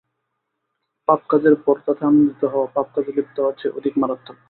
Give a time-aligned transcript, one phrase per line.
[1.07, 4.37] পাপকাজের পর তাতে আনন্দিত হওয়া, পাপকাজে লিপ্ত হওয়ার চেয়ে অধিক মারাত্মক।